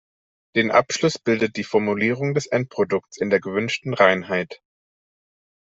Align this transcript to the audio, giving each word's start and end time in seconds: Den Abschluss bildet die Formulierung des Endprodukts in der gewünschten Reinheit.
Den 0.55 0.71
Abschluss 0.71 1.19
bildet 1.19 1.57
die 1.57 1.63
Formulierung 1.63 2.33
des 2.33 2.47
Endprodukts 2.47 3.17
in 3.17 3.29
der 3.29 3.39
gewünschten 3.39 3.93
Reinheit. 3.93 4.59